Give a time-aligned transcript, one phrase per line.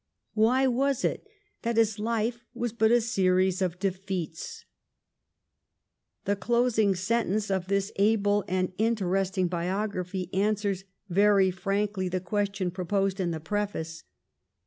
[0.33, 1.27] Why was it
[1.61, 4.65] that his life was but a series of defeats?'
[6.25, 12.71] The closing sen tence of this able and interesting biography answers very frankly the question
[12.71, 14.03] proposed in the preface.